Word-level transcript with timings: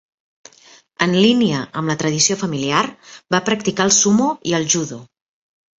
En 1.07 1.13
línia 1.25 1.59
amb 1.81 1.93
la 1.93 1.97
tradició 2.05 2.39
familiar, 2.45 2.83
va 3.37 3.45
practicar 3.53 3.91
el 3.91 3.97
sumo 4.03 4.33
i 4.53 4.61
el 4.63 4.69
judo. 4.77 5.05